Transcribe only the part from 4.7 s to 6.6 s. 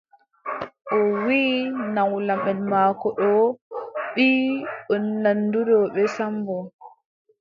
o nanduɗo bee Sammbo.